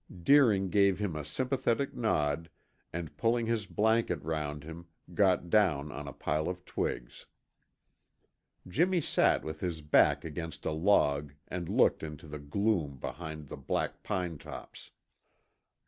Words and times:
Deering 0.23 0.71
gave 0.71 0.97
him 0.97 1.15
a 1.15 1.23
sympathetic 1.23 1.93
nod, 1.95 2.49
and 2.91 3.15
pulling 3.17 3.45
his 3.45 3.67
blanket 3.67 4.19
round 4.23 4.63
him, 4.63 4.87
got 5.13 5.47
down 5.47 5.91
on 5.91 6.07
a 6.07 6.11
pile 6.11 6.49
of 6.49 6.65
twigs. 6.65 7.27
Jimmy 8.67 8.99
sat 9.01 9.43
with 9.43 9.59
his 9.59 9.83
back 9.83 10.25
against 10.25 10.65
a 10.65 10.71
log 10.71 11.33
and 11.47 11.69
looked 11.69 12.01
into 12.01 12.25
the 12.25 12.39
gloom 12.39 12.97
behind 12.97 13.47
the 13.47 13.57
black 13.57 14.01
pine 14.01 14.39
tops. 14.39 14.89